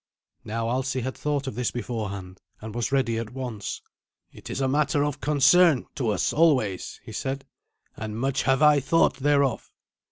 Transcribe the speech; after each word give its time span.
Now 0.43 0.65
Alsi 0.67 1.01
had 1.01 1.15
thought 1.15 1.45
of 1.45 1.53
this 1.53 1.69
beforehand, 1.69 2.41
and 2.59 2.73
was 2.73 2.91
ready 2.91 3.19
at 3.19 3.33
once. 3.33 3.83
"It 4.33 4.49
is 4.49 4.59
a 4.59 4.67
matter 4.67 5.03
of 5.05 5.21
concern 5.21 5.85
to 5.93 6.09
us 6.09 6.33
always," 6.33 6.99
he 7.03 7.11
said, 7.11 7.45
"and 7.95 8.19
much 8.19 8.41
have 8.41 8.63
I 8.63 8.79
thought 8.79 9.17
thereof. 9.17 9.69